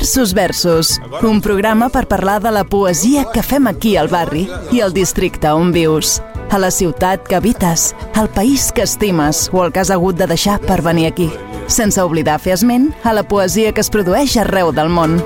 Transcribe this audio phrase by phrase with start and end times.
[0.00, 4.80] Versus Versus, un programa per parlar de la poesia que fem aquí al barri i
[4.80, 9.74] al districte on vius, a la ciutat que habites, al país que estimes o el
[9.74, 11.28] que has hagut de deixar per venir aquí,
[11.68, 15.20] sense oblidar fer esment a la poesia que es produeix arreu del món.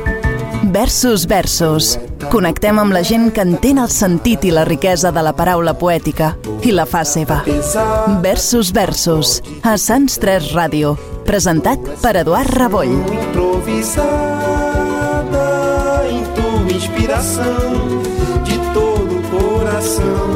[0.74, 1.94] Versus Versus.
[2.34, 6.34] Connectem amb la gent que entén el sentit i la riquesa de la paraula poètica
[6.66, 7.44] i la fa seva.
[8.26, 9.38] Versus Versus.
[9.62, 10.96] A Sants 3 Ràdio.
[11.24, 12.92] Presentat per Eduard Raboll.
[13.12, 14.04] Improvisada
[16.08, 18.02] em tua inspiração
[18.44, 20.28] de todo o coração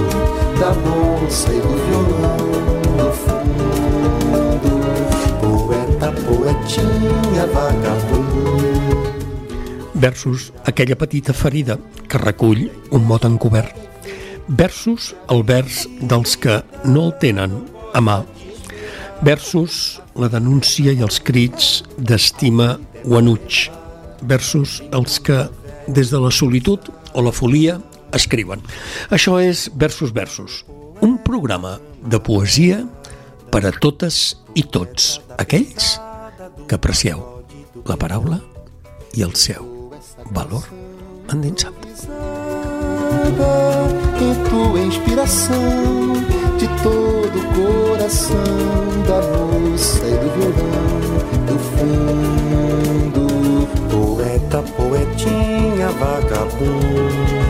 [0.59, 2.43] da moça e do violão
[2.97, 4.71] no fundo.
[5.41, 8.29] Poeta, poetinha, vagabundo.
[9.99, 11.79] versus aquella petita ferida
[12.09, 13.75] que recull un mot encobert,
[14.49, 18.23] versus el vers dels que no el tenen a mà,
[19.23, 22.75] versus la denúncia i els crits d'estima
[23.07, 23.69] o enuig,
[24.23, 25.47] versus els que
[25.89, 27.79] des de la solitud o la folia
[28.15, 28.63] escriuen.
[29.15, 30.65] Això és Versus Versus,
[31.01, 32.83] un programa de poesia
[33.53, 35.97] per a totes i tots aquells
[36.69, 37.23] que aprecieu
[37.89, 38.41] la paraula
[39.17, 39.93] i el seu
[40.35, 40.67] valor
[41.33, 41.75] endinsat.
[44.19, 46.38] Em tua inspiração
[46.83, 48.45] todo o coração
[49.07, 50.99] da moça e do violão
[51.47, 53.23] do fundo.
[53.91, 57.49] Poeta, poetinha, vagabundo.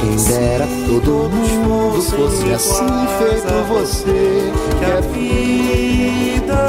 [0.00, 4.52] Quem dera todo mundo fosse assim feito você.
[4.78, 6.60] Que a vida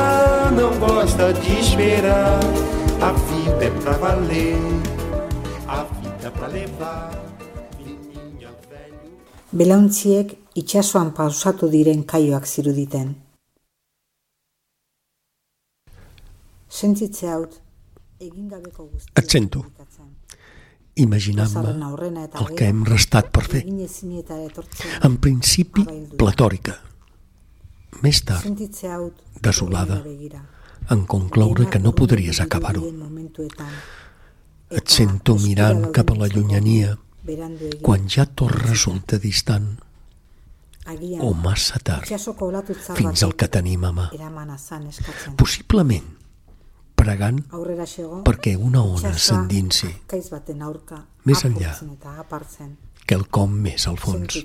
[0.55, 2.39] não gosta de esperar.
[3.01, 4.57] A vida é pra valer.
[5.67, 7.11] A vida é pra levar.
[9.51, 13.13] Belauntziek itsasoan pausatu diren kaioak ziruditen.
[16.67, 17.53] Sentzitze haut,
[18.19, 19.13] egin gabeko guztia.
[19.21, 19.63] Et sento.
[20.97, 21.71] Imaginant-me
[22.41, 23.63] el que hem restat per fer.
[25.05, 25.85] En principi,
[26.17, 26.73] platòrica.
[28.01, 28.89] Més tard, Sentitze
[29.41, 30.01] desolada,
[30.93, 32.83] en concloure que no podries acabar-ho.
[34.67, 36.97] Et sento mirant cap a la llunyania
[37.81, 39.75] quan ja tot resulta distant
[40.87, 42.05] Agian, o massa tard.
[42.95, 44.09] fins al que tenim a mà.
[45.35, 46.05] Possiblement,
[46.95, 47.43] pregant
[48.23, 49.87] perquè una ona s'endinsi
[50.61, 51.73] aurka Més enllà.
[53.07, 54.35] quelcom més al fons,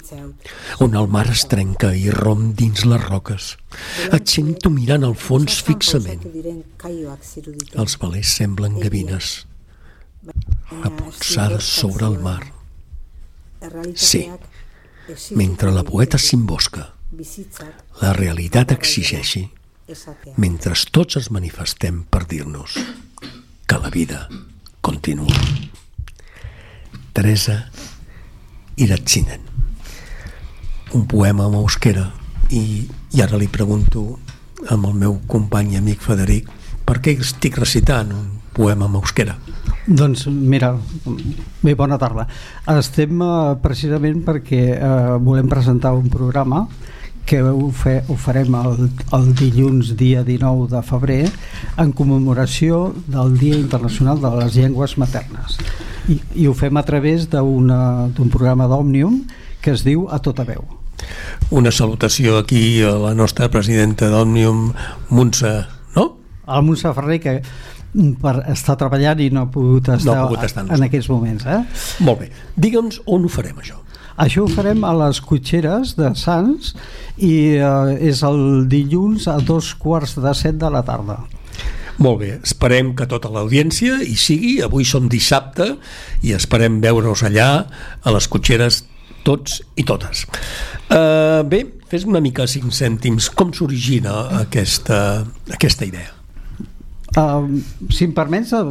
[0.80, 3.56] on el mar es trenca i romp dins les roques.
[4.12, 6.22] Et sento mirant al fons fixament.
[7.74, 9.46] Els velers semblen gavines,
[10.22, 12.42] Baina repolsades sobre el mar,
[13.94, 14.28] Sí.
[15.36, 16.88] Mentre la poeta s'imbosca.
[18.00, 19.44] La realitat exigeixi,
[20.36, 22.78] mentre tots es manifestem per dir-nos
[23.66, 24.28] que la vida
[24.80, 25.36] continua.
[27.12, 27.70] Teresa
[28.76, 29.40] Iratsinen.
[30.92, 32.08] Un poema en euskera
[32.50, 34.18] i, i ara li pregunto
[34.72, 36.48] amb el meu company i amic Federic
[36.88, 39.36] per què estic recitant un poema en euskera.
[39.86, 40.76] Doncs mira,
[41.62, 42.28] bé, bona tarda.
[42.70, 46.68] Estem eh, precisament perquè eh, volem presentar un programa
[47.26, 51.22] que ho, fe, ho farem el, el dilluns dia 19 de febrer
[51.78, 55.58] en commemoració del Dia Internacional de les Llengües Maternes
[56.10, 59.22] i, i ho fem a través d'un programa d'Òmnium
[59.62, 60.66] que es diu A Tota Veu
[61.54, 64.72] Una salutació aquí a la nostra presidenta d'Òmnium,
[65.10, 65.54] Montse,
[65.94, 66.08] no?
[66.46, 67.36] el Montse Ferrer que
[67.92, 71.44] per estar treballant i no ha pogut estar, ha pogut estar amb en aquests moments
[71.44, 71.60] eh?
[72.06, 72.30] Molt bé.
[72.56, 73.76] Digue'ns on ho farem, això.
[74.22, 76.72] Això ho farem a les cotxeres de Sants
[77.16, 81.20] i eh, és el dilluns a dos quarts de set de la tarda.
[82.02, 85.74] Molt bé, esperem que tota l'audiència hi sigui, avui som dissabte
[86.24, 87.50] i esperem veure-us allà
[88.02, 88.82] a les cotxeres
[89.22, 90.24] tots i totes.
[90.88, 94.98] Uh, bé, fes una mica cinc cèntims, com s'origina aquesta,
[95.52, 96.21] aquesta idea?
[97.12, 97.60] Uh,
[97.92, 98.70] si em permets, uh,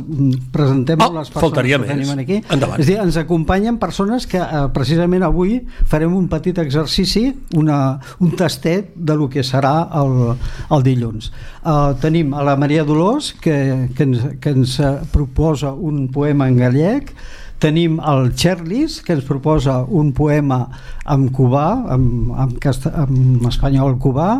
[0.52, 1.90] presentem Ah, les persones que més.
[1.92, 2.40] tenim aquí.
[2.50, 2.80] Endavant.
[2.82, 8.32] És dir, ens acompanyen persones que uh, precisament avui farem un petit exercici, una, un
[8.36, 10.34] tastet de lo que serà el,
[10.72, 11.32] el dilluns.
[11.62, 16.48] Uh, tenim a la Maria Dolors, que, que, ens, que ens eh, proposa un poema
[16.50, 17.14] en gallec,
[17.62, 20.64] tenim el Cherlis, que ens proposa un poema
[21.06, 24.32] en cubà, en, en, casta, en espanyol cubà,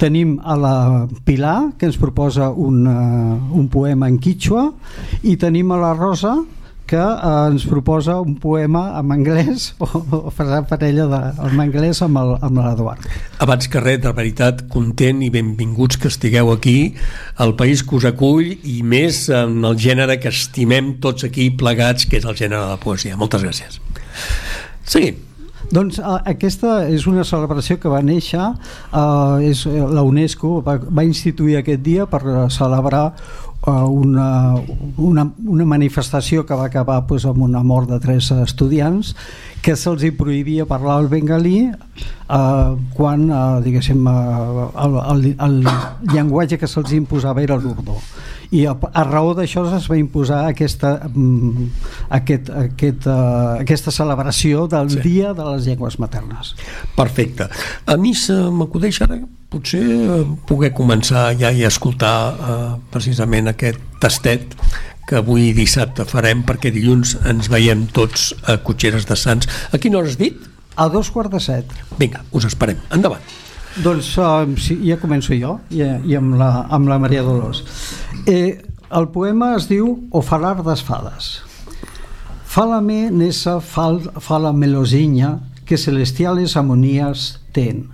[0.00, 0.76] tenim a la
[1.26, 4.68] Pilar, que ens proposa un, uh, un poema en quichua,
[5.26, 6.36] i tenim a la Rosa,
[6.90, 12.02] que eh, ens proposa un poema en anglès o, o farà parella de, en anglès
[12.02, 13.06] amb l'Eduard.
[13.38, 16.94] Abans que res, de veritat, content i benvinguts que estigueu aquí,
[17.38, 22.10] al país que us acull i més en el gènere que estimem tots aquí plegats,
[22.10, 23.18] que és el gènere de la poesia.
[23.20, 23.80] Moltes gràcies.
[24.90, 25.26] Seguim.
[25.70, 30.80] Doncs eh, aquesta és una celebració que va néixer, eh, és, eh, la UNESCO va,
[30.82, 33.12] va instituir aquest dia per celebrar
[33.66, 34.54] una,
[34.96, 39.14] una, una manifestació que va acabar pues, amb una mort de tres estudiants
[39.60, 45.58] que se'ls hi prohibia parlar el bengalí eh, quan eh, diguéssim eh, el, el, el
[46.14, 47.98] llenguatge que se'ls imposava era l'urdó
[48.50, 51.66] i a, a raó d'això es va imposar aquesta, mm,
[52.18, 55.02] aquest, aquest, uh, aquesta celebració del sí.
[55.04, 56.56] Dia de les Llengües Maternes.
[56.96, 57.46] Perfecte.
[57.86, 63.82] A mi se m'acudeix ara potser eh, poder començar ja i escoltar eh, precisament aquest
[64.00, 64.54] tastet
[65.08, 69.50] que avui dissabte farem perquè dilluns ens veiem tots a Cotxeres de Sants.
[69.74, 70.38] A quina hora has dit?
[70.78, 71.72] A dos quarts de set.
[71.98, 72.78] Vinga, us esperem.
[72.94, 73.24] Endavant.
[73.82, 77.62] Doncs uh, sí, ja començo jo i, i amb, la, amb la Maria Dolors.
[78.26, 78.58] Eh,
[78.90, 81.40] el poema es diu O falar das fadas.
[82.50, 87.86] Fálame nesa fal, fala melosiña que celestiales amonías ten.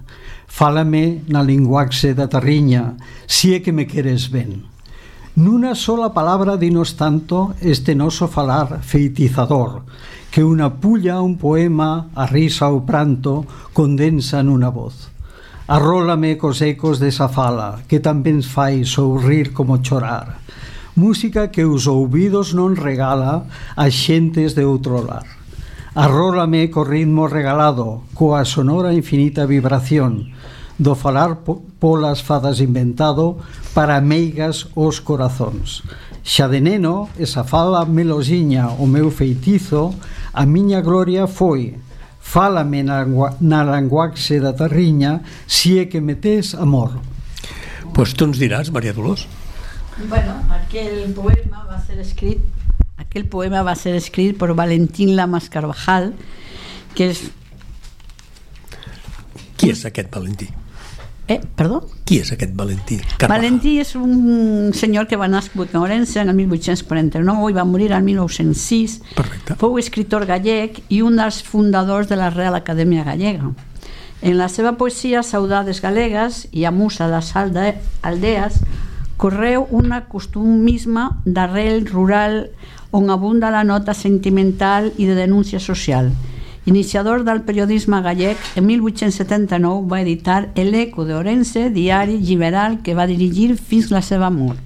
[0.47, 2.97] Fálame na linguaxe da terriña,
[3.27, 4.67] si é que me queres ben.
[5.37, 9.85] Nunha sola palabra dinos tanto este noso falar feitizador,
[10.33, 13.45] que unha pulla, un poema, a risa ou pranto
[13.77, 15.13] condensa nunha voz.
[15.69, 20.41] Arrólame cos ecos desa fala, que tamén fai sorrir como chorar.
[20.97, 23.45] Música que os ouvidos non regala
[23.77, 25.27] a xentes de outro lar.
[25.93, 30.36] Arrólame co ritmo regalado, coa sonora infinita vibración,
[30.79, 31.41] do falar
[31.81, 33.39] polas fadas inventado
[33.75, 35.83] para meigas os corazóns.
[36.23, 39.95] Xa de neno, esa fala melosiña o meu feitizo,
[40.33, 41.79] a miña gloria foi
[42.27, 43.07] Fálame na,
[43.39, 46.99] na languaxe da terriña si é que me tes amor.
[47.95, 49.31] Pois pues tú nos dirás, María Dolores.
[50.11, 52.43] Bueno, aquel poema va a ser escrito
[53.17, 56.13] aquel poema va a ser escrito por Valentín Lamas Carvajal,
[56.95, 57.31] que és...
[59.57, 60.51] Qui és aquest Valentí?
[61.29, 61.81] Eh, perdó?
[62.07, 63.01] Qui és aquest Valentí?
[63.19, 63.33] Carvajal.
[63.33, 67.91] Valentí és un senyor que va nascut a Orense en el 1849 i va morir
[67.91, 69.01] el 1906.
[69.17, 69.57] Perfecte.
[69.59, 73.51] Fou escritor gallec i un dels fundadors de la Real Acadèmia Gallega.
[74.23, 77.73] En la seva poesia Saudades Galegues i a Musa de Salda
[78.07, 78.63] Aldees
[79.19, 82.47] correu un acostumisme d'arrel rural
[82.93, 86.13] on abunda la nota sentimental i de denúncia social.
[86.67, 92.97] Iniciador del periodisme gallec, en 1879 va editar El Eco de Orense, diari liberal que
[92.99, 94.59] va dirigir fins la seva mort.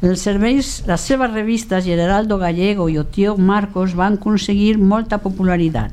[0.00, 5.92] Els serveis, les seves revistes Geraldo Gallego i Otío Marcos van aconseguir molta popularitat.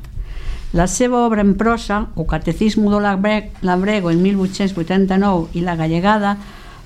[0.72, 6.38] La seva obra en prosa, o Catecismo do Labre- Labrego en 1889 i La Gallegada,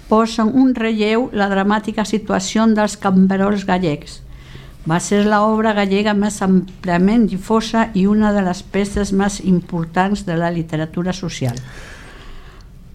[0.09, 4.24] posen un relleu la dramàtica situació dels camperols gallecs.
[4.85, 10.37] Va ser l'obra gallega més àmpliament difosa i una de les peces més importants de
[10.37, 11.57] la literatura social.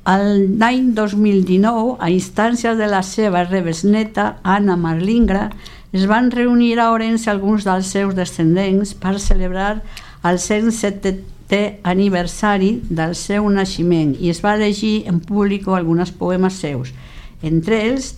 [0.09, 5.49] L'any 2019, a instàncies de la seva rebesneta, Anna Marlingra,
[5.91, 9.81] es van reunir a Orense alguns dels seus descendents per celebrar
[10.29, 16.93] el 107è aniversari del seu naixement i es va llegir en públic alguns poemes seus.
[17.41, 18.13] Entre ells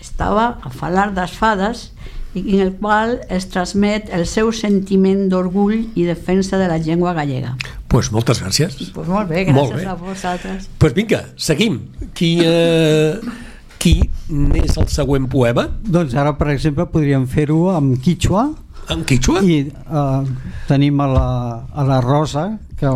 [0.00, 1.88] estava a falar das fadas
[2.34, 7.12] i en el qual es transmet el seu sentiment d'orgull i defensa de la llengua
[7.16, 7.56] gallega.
[7.90, 8.76] Pues moltes gràcies.
[8.94, 9.86] Pues molt bé, Molt gràcies bé.
[9.90, 10.68] a vosaltres.
[10.78, 11.80] Pues vinga, seguim.
[12.14, 13.18] Qui, eh,
[13.78, 13.96] qui
[14.54, 15.68] és el següent poema?
[15.82, 18.50] Doncs ara, per exemple, podríem fer-ho amb Quichua
[18.90, 19.42] En Quichua?
[19.42, 20.22] i eh,
[20.68, 21.28] tenim a la,
[21.74, 22.86] a la Rosa que,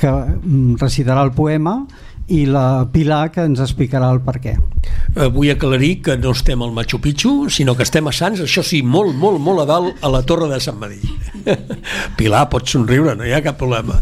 [0.00, 1.86] que mm, recitarà el poema
[2.28, 4.54] i la Pilar que ens explicarà el per què.
[4.56, 8.64] Eh, vull aclarir que no estem al Machu Picchu, sinó que estem a Sants, això
[8.64, 11.00] sí, molt, molt, molt a dalt, a la Torre de Sant Madí.
[12.18, 14.00] Pilar, pots somriure, no hi ha cap problema.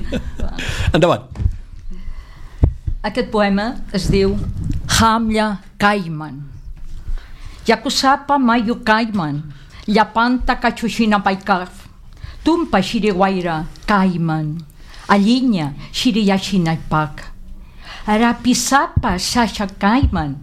[0.96, 1.28] Endavant.
[3.00, 4.36] Aquest poema es diu
[4.98, 6.42] Hamля Kaiman.
[7.66, 9.40] Yakusapa Mayu Kaiman,
[9.88, 11.86] Llapanta Cachuxina Paikarf,
[12.44, 14.69] Tumpa Shiriwaira Kaiman, Alinya
[15.10, 17.24] Aliña, Xiriyachinaipaka.
[18.06, 20.36] Arapisapa, Sashakaiman,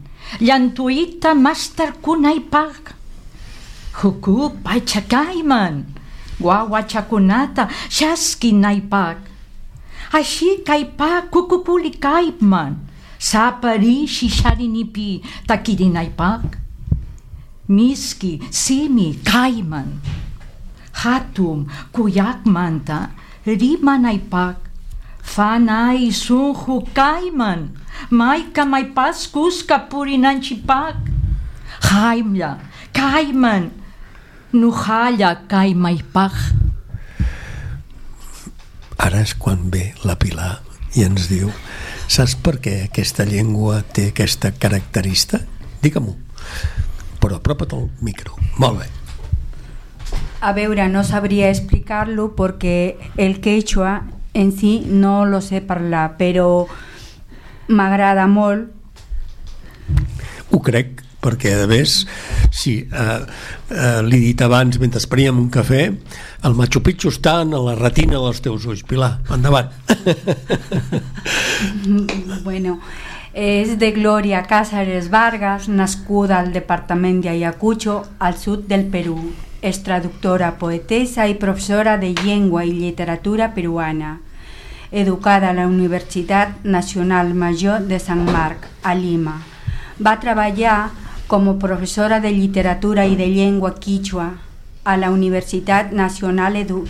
[0.44, 2.94] Llantuita, Mastarkunaipak.
[4.04, 5.86] Hukupa, Chakaiman,
[6.40, 9.18] Wawachakunata, Shaskinaipak.
[10.12, 12.76] Ashikaipa, Kukukulikaiman,
[13.18, 16.60] Sapari, Shisharinipi, Takirinaipak.
[17.70, 20.00] Miski, Simi, Kaiman.
[20.92, 23.17] Hatum, kuyak Kuyakmanta,
[23.48, 24.58] manta, rimanaipak,
[25.24, 27.78] fanai sunhu caiman,
[28.10, 30.96] maika mai pascus capurinanchipak.
[31.82, 32.60] Haimla,
[32.94, 33.72] caiman,
[34.52, 36.34] nuhalla caimaipak.
[38.98, 40.60] Ara és quan ve la Pilar
[40.96, 41.52] i ens diu
[42.08, 45.46] saps per què aquesta llengua té aquesta característica?
[45.82, 46.16] Digue-m'ho.
[47.22, 48.34] Però apropa't al micro.
[48.58, 49.07] Molt bé.
[50.40, 54.04] A veure, no sabria explicar-lo perquè el quechua
[54.38, 56.68] en si no lo sé parlar, però
[57.74, 58.70] m'agrada molt.
[60.54, 62.04] Ho crec, perquè a més,
[62.54, 63.18] sí, eh,
[63.74, 65.88] eh, l'he dit abans mentre esperíem un cafè,
[66.46, 68.86] el Machu Picchu està en la retina dels teus ulls.
[68.86, 69.74] Pilar, endavant.
[72.48, 72.78] bueno,
[73.34, 79.18] és de Gloria Cáceres Vargas, nascuda al departament de Ayacucho, al sud del Perú.
[79.62, 84.20] És traductora, poetessa i professora de llengua i literatura peruana.
[84.92, 89.42] Educada a la Universitat Nacional Major de Sant Marc, a Lima.
[90.00, 90.92] Va treballar
[91.28, 94.30] com a professora de literatura i de llengua quichua
[94.84, 96.86] a la Universitat Nacional Edu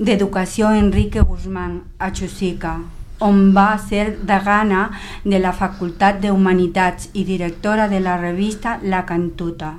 [0.00, 2.78] d'Educació Enrique Guzmán, a Chusica,
[3.20, 4.88] on va ser degana
[5.24, 9.74] de la Facultat de Humanitats i directora de la revista La Cantuta.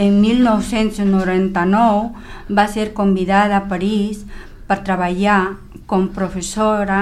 [0.00, 2.12] En 1999
[2.48, 4.22] va ser convidada a París
[4.64, 5.58] per treballar
[5.90, 7.00] com professora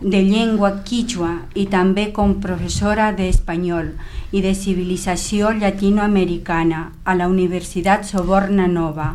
[0.00, 3.90] de llengua quichua i també com professora d'espanyol
[4.32, 9.10] i de civilització llatinoamericana a la Universitat Soborna Nova.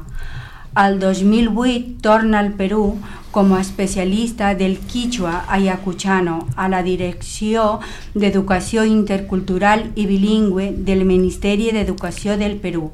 [0.76, 3.00] Al 2008 torna al Perú
[3.32, 7.80] com a especialista del quichua ayacuchano a la Direcció
[8.14, 12.92] d'Educació Intercultural i Bilingüe del Ministeri d'Educació del Perú.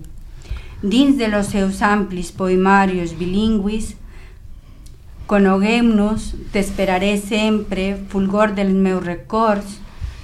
[0.81, 3.95] Dins de los seus amplis poemarios bilingüis,
[5.29, 9.75] Coneguem-nos, t'esperaré sempre, fulgor dels meus records,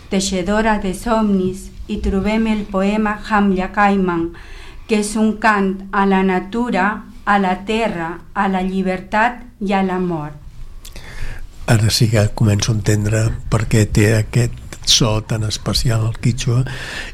[0.10, 4.32] teixedora de somnis, i trobem el poema Hamlia Caiman,
[4.90, 6.88] que és un cant a la natura,
[7.26, 10.34] a la terra, a la llibertat i a l'amor.
[11.70, 14.58] Ara sí que començo a entendre per què té aquest
[14.90, 16.64] so tan especial el quichua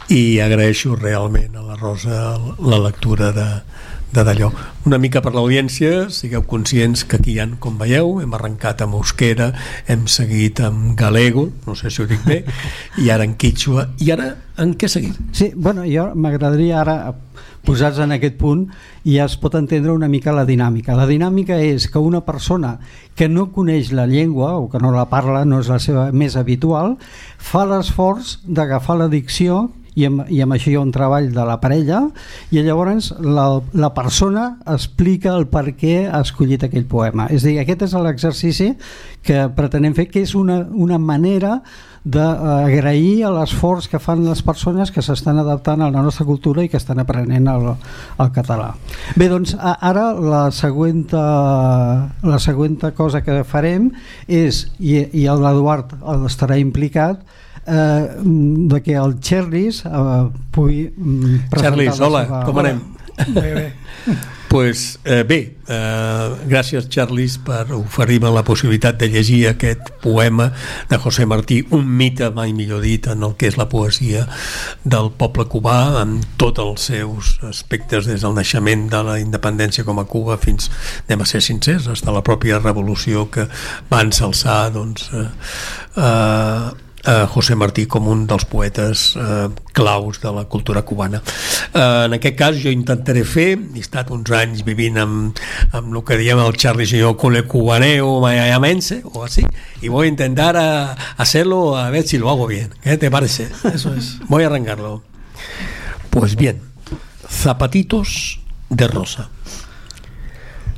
[0.09, 3.47] i agraeixo realment a la Rosa la lectura de,
[4.11, 4.51] de d'allò.
[4.89, 8.97] Una mica per l'audiència, sigueu conscients que aquí hi ha, com veieu, hem arrencat amb
[8.99, 9.51] euskera,
[9.87, 12.41] hem seguit amb galego, no sé si ho dic bé,
[13.03, 15.15] i ara en quichua, i ara en què seguim?
[15.37, 16.97] Sí, bueno, jo m'agradaria ara
[17.65, 18.67] posats en aquest punt
[19.05, 20.95] ja es pot entendre una mica la dinàmica.
[20.97, 22.77] La dinàmica és que una persona
[23.15, 26.37] que no coneix la llengua o que no la parla, no és la seva més
[26.39, 26.97] habitual,
[27.37, 31.45] fa l'esforç d'agafar la dicció i amb, i amb això hi ha un treball de
[31.47, 32.05] la parella
[32.51, 37.27] i llavors la, la persona explica el per què ha escollit aquell poema.
[37.27, 38.71] És dir, aquest és l'exercici
[39.25, 41.59] que pretenem fer, que és una, una manera
[42.03, 46.79] d'agrair l'esforç que fan les persones que s'estan adaptant a la nostra cultura i que
[46.79, 47.67] estan aprenent el,
[48.17, 48.71] el català.
[49.15, 53.91] Bé, doncs ara la següent, la següent cosa que farem
[54.27, 55.93] és, i, i l'Eduard
[56.25, 57.21] estarà implicat,
[57.67, 58.07] eh,
[58.73, 62.41] de que el Charlis eh, pugui mm, presentar Charlis, hola, seva...
[62.49, 62.81] com anem?
[64.51, 70.49] Pues, eh, bé, eh, gràcies Charlis per oferir-me la possibilitat de llegir aquest poema
[70.89, 74.25] de José Martí, un mite mai millor dit en el que és la poesia
[74.83, 80.03] del poble cubà amb tots els seus aspectes des del naixement de la independència com
[80.03, 80.67] a Cuba fins,
[81.07, 83.47] anem a ser sincers, fins a la pròpia revolució que
[83.87, 85.27] va ensalçar doncs, eh,
[85.95, 91.21] eh, eh, José Martí com un dels poetes eh, claus de la cultura cubana.
[91.73, 95.41] Eh, en aquest cas jo intentaré fer, he estat uns anys vivint amb,
[95.71, 99.45] amb el que diem el Charlie Señor con el cubaneo mayamense o así,
[99.81, 102.73] y voy a intentar a, hacerlo a ver si lo hago bien.
[102.81, 103.49] ¿Qué te parece?
[103.73, 104.19] Eso es.
[104.27, 105.03] Voy a arrancarlo.
[106.09, 106.61] Pues bien,
[107.29, 109.29] zapatitos de rosa.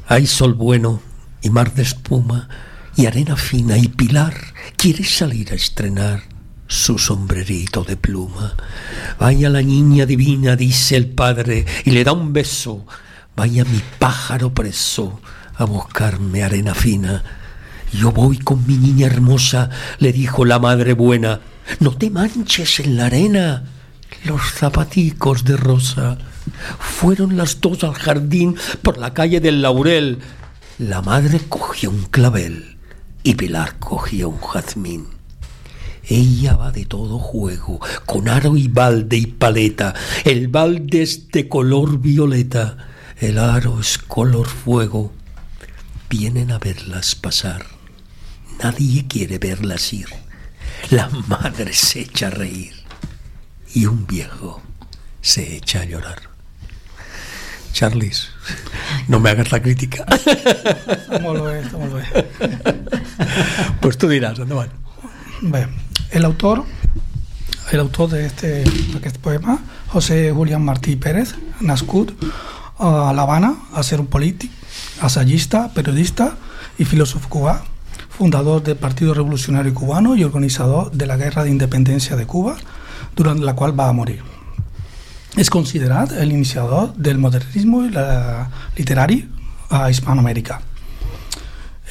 [0.07, 1.01] Hay sol bueno
[1.41, 2.49] y mar de espuma
[2.95, 6.23] y arena fina y pilar quiere salir a estrenar
[6.67, 8.55] su sombrerito de pluma.
[9.19, 12.85] Vaya la niña divina, dice el padre, y le da un beso.
[13.35, 15.19] Vaya mi pájaro preso
[15.55, 17.23] a buscarme arena fina.
[17.91, 21.41] Yo voy con mi niña hermosa, le dijo la madre buena.
[21.79, 23.63] No te manches en la arena.
[24.25, 26.17] Los zapaticos de rosa.
[26.79, 30.19] Fueron las dos al jardín por la calle del Laurel.
[30.79, 32.72] La madre cogió un clavel
[33.23, 35.07] y Pilar cogió un jazmín.
[36.05, 39.93] Ella va de todo juego, con aro y balde y paleta.
[40.25, 42.77] El balde es de color violeta,
[43.19, 45.13] el aro es color fuego.
[46.09, 47.65] Vienen a verlas pasar.
[48.61, 50.07] Nadie quiere verlas ir.
[50.89, 52.73] La madre se echa a reír
[53.73, 54.61] y un viejo
[55.21, 56.21] se echa a llorar.
[57.71, 58.29] Charles,
[59.07, 60.05] no me hagas la crítica.
[60.07, 62.03] Està molt bé, està molt bé.
[63.81, 64.71] Pues tú dirás, endavant.
[65.41, 65.67] Bé,
[66.11, 66.63] el autor,
[67.71, 69.57] el autor d'aquest aquest poema,
[69.91, 72.13] José Julián Martí Pérez, nascut
[72.79, 74.51] a l'Havana, a ser un polític,
[75.01, 76.31] assagista, periodista
[76.79, 77.59] i filòsof cubà,
[78.13, 82.55] fundador del Partido Revolucionario Cubano i organitzador de la Guerra d'Independència de Cuba,
[83.15, 84.21] durant la qual va morir.
[85.33, 87.87] És considerat l'iniciador del modernisme
[88.77, 89.23] literari
[89.73, 90.59] a Hispanoamèrica.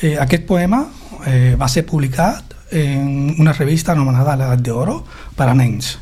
[0.03, 0.85] Eh, aquest poema
[1.27, 5.01] eh, va ser publicat en una revista anomenada L'Edat d'Oro
[5.37, 5.97] per a nens.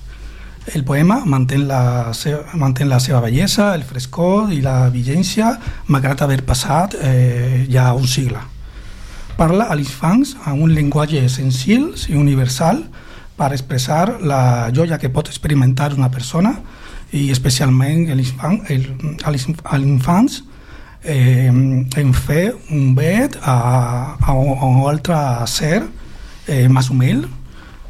[0.74, 5.54] El poema mantén la, seva, mantén la seva bellesa, el frescor i la vigència
[5.88, 8.42] malgrat haver passat eh, ja un segle.
[9.40, 12.84] Parla a l'infants amb un llenguatge senzill i universal
[13.40, 16.58] per expressar la joia que pot experimentar una persona
[17.12, 20.40] i especialment el, a l'infants
[21.02, 23.56] eh, en fer un vet a,
[24.20, 25.18] a, a un altre
[25.50, 25.82] ser
[26.46, 27.26] eh, més humil.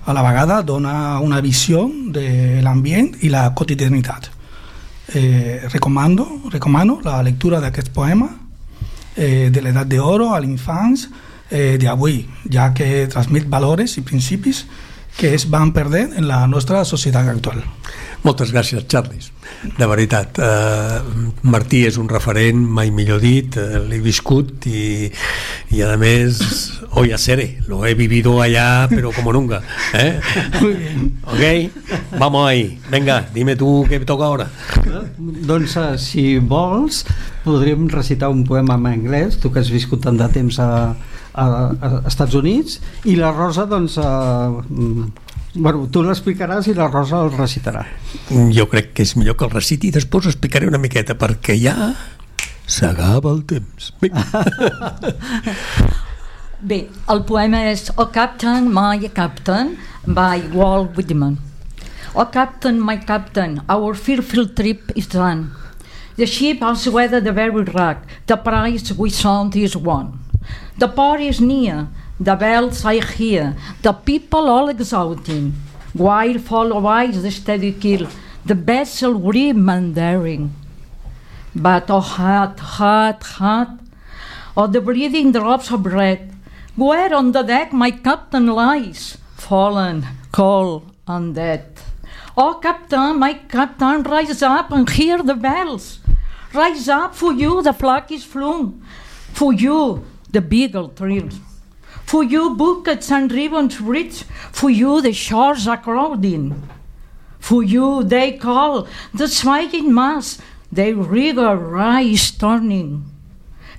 [0.06, 4.30] A la vegada dona una visió de l'ambient i la quotidianitat.
[5.14, 8.28] Eh, recomano, recomano la lectura d'aquest poema
[9.16, 11.08] eh, de l'edat d'oro a l'infants
[11.50, 14.64] eh, d'avui, ja que transmet valors i principis
[15.18, 17.64] que es van perdent en la nostra societat actual.
[18.20, 19.30] Moltes gràcies, Charles.
[19.78, 21.00] De veritat, eh,
[21.42, 25.10] Martí és un referent, mai millor dit, eh, l'he viscut i,
[25.70, 26.40] y a més,
[26.90, 29.62] hoy a seré, lo he vivido allá, pero como nunca.
[29.94, 30.20] ¿eh?
[30.60, 31.20] Muy bien.
[31.24, 32.78] Ok, vamos ahí.
[32.90, 34.50] Venga, dime tú qué toca ahora.
[35.16, 37.06] Doncs, eh, si vols,
[37.44, 40.94] podríem recitar un poema en anglès, tu que has viscut tant de temps a,
[41.34, 42.78] a, a Estats Units,
[43.10, 44.06] i la Rosa, doncs, eh,
[45.54, 47.84] bueno, tu l'explicaràs i la Rosa el recitarà.
[48.54, 51.58] Jo crec que és millor que el reciti i després ho explicaré una miqueta, perquè
[51.58, 51.92] ja
[52.70, 53.92] s'acaba el temps.
[56.60, 56.80] Bé,
[57.14, 61.38] el poema és O Captain, My Captain, by Walt Whitman.
[62.12, 65.52] O Captain, my Captain, our fearful trip is done.
[66.16, 70.18] The ship has weathered the very wreck, the prize we sound is won.
[70.78, 75.54] The port is near, the bells I hear, the people all exulting,
[75.92, 78.08] while follow eyes the steady keel,
[78.44, 80.54] the vessel grim and daring.
[81.54, 83.80] But oh heart, heart, heart,
[84.56, 86.22] oh the breathing drops of breath,
[86.76, 91.80] where on the deck my captain lies, fallen, cold, and dead.
[92.36, 95.98] Oh, captain, my captain, rise up and hear the bells.
[96.54, 98.82] Rise up, for you the flag is flown.
[99.32, 101.40] For you the beagle thrills.
[102.04, 104.24] For you buckets and ribbons rich.
[104.52, 106.68] For you the shores are crowding.
[107.38, 110.38] For you they call the swaying mass,
[110.72, 113.04] their river rise turning.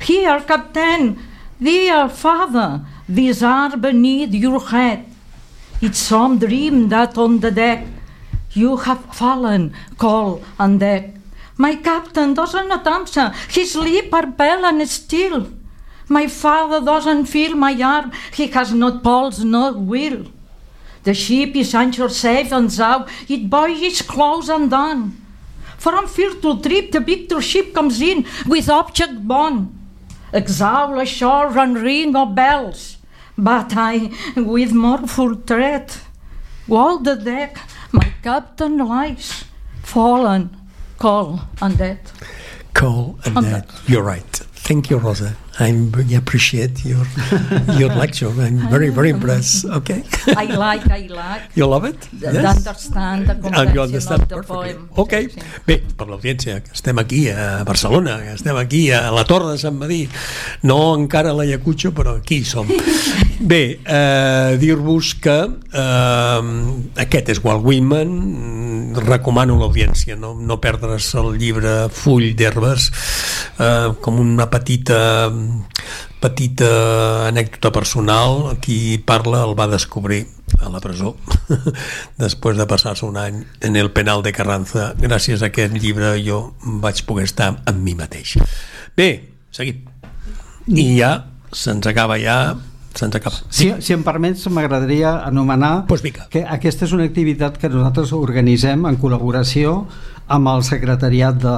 [0.01, 1.19] Here, captain,
[1.61, 5.05] dear father, these are beneath your head.
[5.81, 7.85] It's some dream that on the deck
[8.53, 11.21] you have fallen, cold and dead.
[11.57, 15.60] My captain doesn't answer, his lips are pale and still.
[16.11, 20.25] My father doesn't feel my arm, he has not pulse nor will.
[21.03, 25.15] The ship is anchored safe and sound, its boy is close and done.
[25.77, 29.73] From fearful trip, the victor ship comes in with object borne.
[30.33, 32.97] Exhaust ashore and ring of bells,
[33.37, 35.93] but I, with mournful tread,
[36.67, 37.57] walk the deck,
[37.93, 39.45] my captain lies,
[39.81, 40.49] fallen,
[40.97, 41.99] cold and dead.
[42.73, 43.69] Cold and And that.
[43.87, 44.33] You're right.
[44.67, 45.35] Thank you, Rosa.
[45.59, 47.05] I really appreciate your
[47.77, 48.29] your lecture.
[48.29, 49.65] I'm very, very impressed.
[49.65, 50.03] Okay.
[50.27, 51.51] I like, I like.
[51.55, 51.99] You love it?
[52.13, 54.87] The, understand the And you understand the poem.
[54.95, 55.11] Ok.
[55.11, 55.41] Sí, sí.
[55.67, 59.59] Bé, per l'audiència, que estem aquí a Barcelona, que estem aquí a la Torre de
[59.59, 60.07] Sant Madí,
[60.63, 62.71] no encara a l'Ayacucho, però aquí som.
[63.41, 66.41] Bé, eh, dir-vos que eh,
[67.03, 68.15] aquest és Walt Whitman,
[68.99, 72.87] recomano a l'audiència no, no perdre's el llibre Full d'Herbes
[73.57, 75.29] eh, com una petita
[76.21, 76.69] petita
[77.29, 80.25] anècdota personal qui parla el va descobrir
[80.59, 81.15] a la presó
[82.23, 86.53] després de passar-se un any en el penal de Carranza gràcies a aquest llibre jo
[86.83, 88.37] vaig poder estar amb mi mateix
[88.97, 89.11] bé,
[89.51, 89.87] seguim
[90.67, 91.15] i ja
[91.51, 92.55] se'ns acaba ja
[92.95, 93.37] se'ns acaba.
[93.49, 96.27] Si, si em permets, m'agradaria anomenar pues vinga.
[96.31, 99.85] que aquesta és una activitat que nosaltres organitzem en col·laboració
[100.31, 101.55] amb el secretariat de,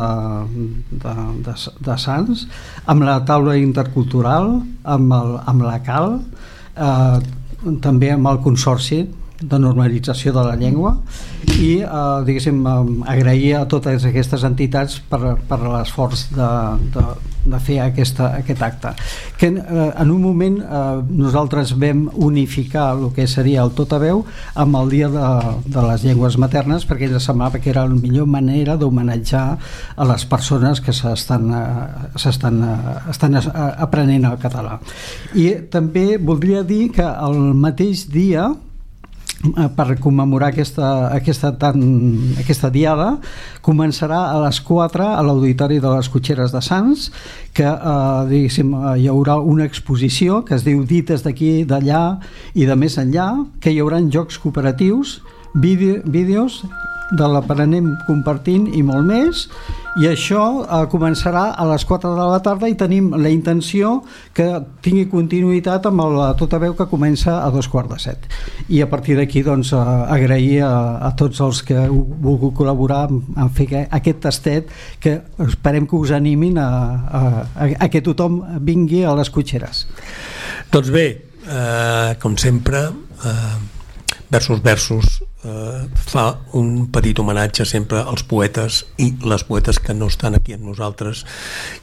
[1.04, 1.56] de, de,
[1.88, 2.46] de Sants,
[2.90, 4.56] amb la taula intercultural,
[4.96, 6.16] amb, el, amb la CAL,
[6.74, 7.20] eh,
[7.84, 9.04] també amb el Consorci
[9.42, 10.98] de normalització de la llengua
[11.58, 12.64] i eh, diguéssim
[13.10, 16.50] agrair a totes aquestes entitats per, per l'esforç de,
[16.96, 17.06] de,
[17.46, 18.94] de fer aquesta, aquest acte.
[19.40, 24.02] Que eh, en un moment eh, nosaltres vam unificar el que seria el tot a
[24.02, 24.24] veu
[24.60, 25.28] amb el dia de,
[25.66, 29.46] de les llengües maternes perquè ens semblava que era la millor manera d'homenatjar
[29.96, 31.64] a les persones que s'estan eh,
[32.16, 33.48] eh, estan eh,
[33.86, 34.80] aprenent el català.
[35.36, 38.52] I també voldria dir que el mateix dia
[39.76, 41.82] per commemorar aquesta, aquesta, tan,
[42.40, 43.18] aquesta diada
[43.66, 47.10] començarà a les 4 a l'Auditori de les Cotxeres de Sants
[47.54, 52.20] que eh, eh, hi haurà una exposició que es diu Dites d'aquí, d'allà
[52.56, 53.30] i de més enllà
[53.60, 55.20] que hi haurà jocs cooperatius
[55.54, 56.64] vídeo, vídeos
[57.12, 59.48] de l'aprenent compartint i molt més
[60.02, 64.00] i això eh, començarà a les 4 de la tarda i tenim la intenció
[64.34, 64.48] que
[64.86, 68.26] tingui continuïtat amb el tota veu que comença a dos quarts de set.
[68.74, 69.82] I a partir d'aquí doncs eh,
[70.18, 70.74] agrair a,
[71.10, 76.00] a tots els que heu volgut col·laborar en fer que, aquest tastet que esperem que
[76.00, 76.70] us animin a,
[77.06, 79.86] a, a que tothom vingui a les cotxeres.
[80.74, 81.06] Doncs bé,
[81.46, 82.88] eh, com sempre,
[83.22, 83.73] eh,
[84.34, 90.08] versus versus eh, fa un petit homenatge sempre als poetes i les poetes que no
[90.10, 91.22] estan aquí amb nosaltres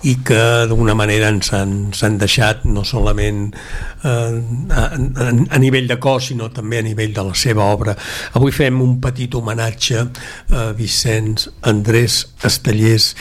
[0.03, 5.87] i que d'alguna manera ens han, han deixat no solament eh, a, a, a nivell
[5.91, 7.95] de cos sinó també a nivell de la seva obra.
[8.35, 13.13] Avui fem un petit homenatge a Vicenç Andrés Estellers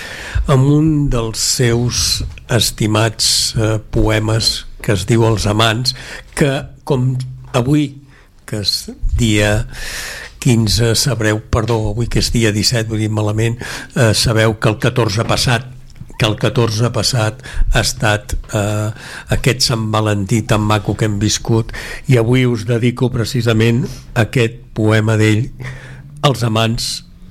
[0.49, 5.93] amb un dels seus estimats eh, poemes que es diu Els amants
[6.33, 6.53] que
[6.89, 7.11] com
[7.53, 7.91] avui
[8.49, 9.67] que és dia
[10.43, 13.59] 15 sabreu, perdó, avui que és dia 17, vull dir malament,
[13.95, 15.75] eh, sabeu que el 14 passat
[16.19, 17.39] que el 14 passat
[17.71, 18.89] ha estat eh,
[19.35, 21.71] aquest Sant Valentí tan maco que hem viscut
[22.11, 23.85] i avui us dedico precisament
[24.19, 25.47] aquest poema d'ell
[26.27, 26.89] Els amants,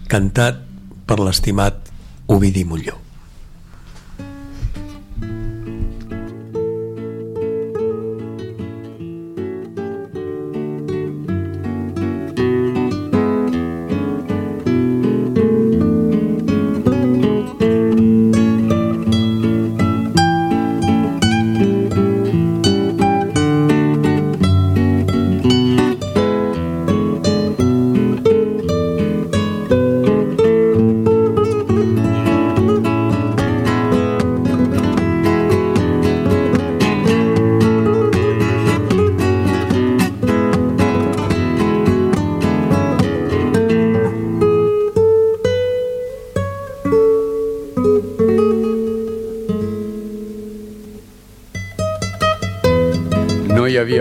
[0.09, 0.63] cantat
[1.05, 1.93] per l'estimat
[2.33, 3.08] Ovidi Molló.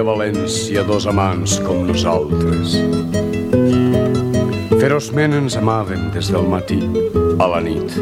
[0.07, 2.77] València dos amants com nosaltres.
[4.79, 6.79] Ferozment ens amàvem des del matí
[7.43, 7.99] a la nit.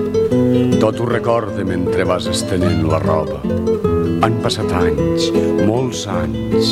[0.78, 3.42] Tot ho recorde mentre vas estenent la roba.
[4.26, 5.28] Han passat anys,
[5.68, 6.72] molts anys.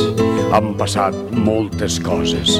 [0.57, 2.55] Han passat moltes coses.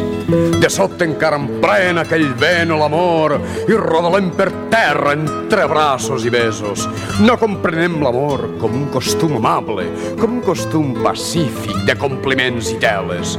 [0.61, 6.27] De sobte encara em pren aquell vent o l'amor i rodolem per terra entre braços
[6.29, 6.85] i besos.
[7.25, 9.87] No comprenem l'amor com un costum amable,
[10.21, 13.33] com un costum pacífic de compliments i teles.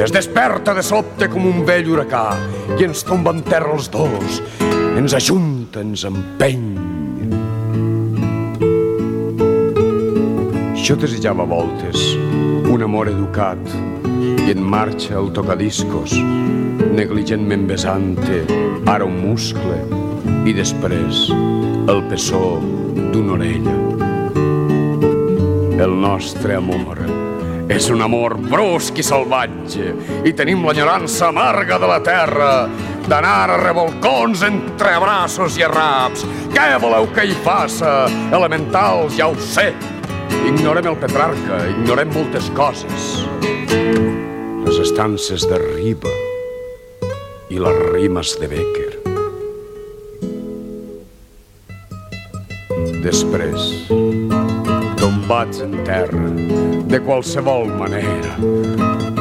[0.00, 2.30] Es desperta de sobte com un vell huracà
[2.78, 4.40] i ens tomba en terra els dos.
[4.96, 6.83] Ens ajunta, ens empeny.
[10.84, 11.96] Jo desitjava voltes
[12.68, 13.70] un amor educat
[14.44, 16.12] i en marxa el tocadiscos,
[16.92, 18.42] negligentment besante,
[18.92, 19.78] ara un muscle
[20.44, 21.22] i després
[21.88, 22.58] el pessó
[23.14, 23.78] d'una orella.
[25.86, 27.00] El nostre amor
[27.72, 29.96] és un amor brusc i salvatge
[30.28, 32.52] i tenim l'enyorança amarga de la terra
[33.08, 36.28] d'anar a revolcons entre braços i arraps.
[36.52, 38.02] Què voleu que hi faça?
[38.36, 39.70] Elementals, ja ho sé.
[40.54, 43.24] Ignorem el Petrarca, ignorem moltes coses.
[44.62, 46.12] Les estances de Riba
[47.50, 48.92] i les rimes de Becker.
[53.02, 53.66] Després,
[55.02, 56.30] tombats en terra,
[56.86, 58.38] de qualsevol manera,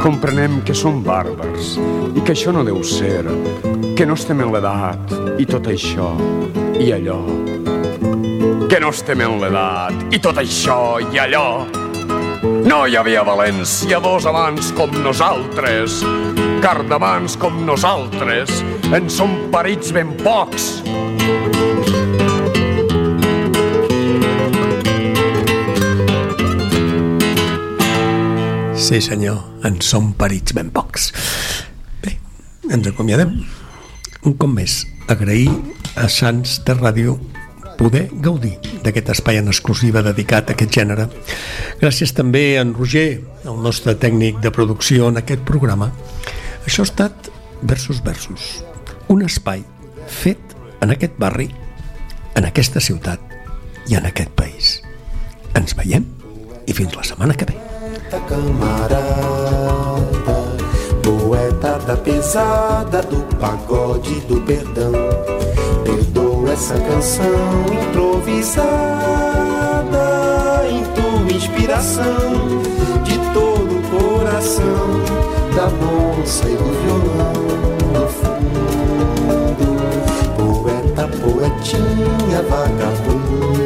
[0.04, 1.80] comprenem que som bàrbars
[2.14, 3.26] i que això no deu ser,
[3.98, 6.14] que no estem en l'edat i tot això
[6.78, 7.63] i allò.
[8.70, 11.48] Que no estem en l'edat i tot això i allò.
[12.64, 16.00] No hi havia valenciadors amants com nosaltres,
[16.64, 18.62] cardamans com nosaltres,
[18.96, 20.70] en som parits ben pocs.
[28.80, 31.12] Sí, senyor, en som perits ben pocs.
[32.04, 32.18] Bé,
[32.72, 33.38] ens acomiadem.
[34.24, 35.48] Un cop més, agrair
[36.00, 37.20] a Sants de Ràdio
[37.78, 41.08] poder gaudir d'aquest espai en exclusiva dedicat a aquest gènere.
[41.82, 45.92] Gràcies també a en Roger, el nostre tècnic de producció en aquest programa.
[46.66, 47.30] Això ha estat
[47.64, 48.64] Versus Versus,
[49.08, 49.64] un espai
[50.08, 50.40] fet
[50.84, 51.50] en aquest barri,
[52.36, 53.20] en aquesta ciutat
[53.88, 54.82] i en aquest país.
[55.56, 56.06] Ens veiem
[56.68, 57.60] i fins la setmana que ve.
[58.28, 59.02] camarada,
[61.02, 64.94] poeta da pesada do pagode do perdão.
[65.84, 66.23] Perdoa
[66.54, 68.62] essa canção improvisada
[70.70, 72.62] em tua inspiração
[73.04, 75.02] de todo o coração
[75.56, 77.34] da moça e do violão
[77.92, 79.68] no fundo.
[80.38, 83.58] Poeta, poetinha, vagabundo,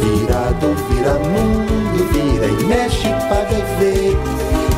[0.00, 3.10] virado, vira mundo, vira e mexe, e
[3.78, 4.14] vê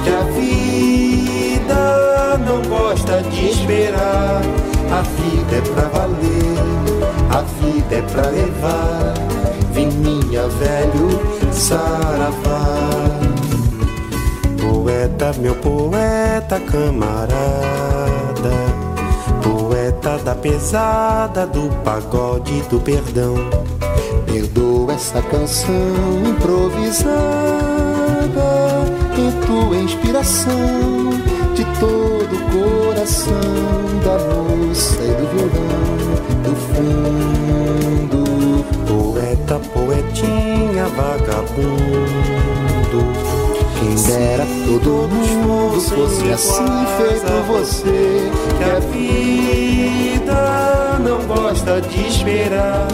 [0.04, 1.82] que a vida
[2.46, 4.73] não gosta de esperar.
[15.44, 17.28] Meu poeta, camarada.
[19.42, 23.34] Poeta da pesada, do pagode, do perdão.
[24.24, 25.76] Perdoa essa canção
[26.26, 27.04] improvisada
[29.18, 31.10] em tua inspiração
[31.54, 33.36] de todo o coração
[34.02, 35.94] da moça e do violão
[36.42, 38.24] do fundo.
[38.86, 42.43] Poeta, poetinha, vagabundo.
[44.06, 48.30] Dera todo mundo fosse assim feito você.
[48.58, 50.34] Que a vida
[51.02, 52.88] não gosta de esperar